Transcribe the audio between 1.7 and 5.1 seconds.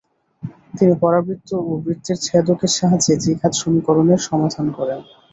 বৃত্তের ছেদকের সাহায্যে ত্রিঘাত সমীকরণের সমাধান করেন।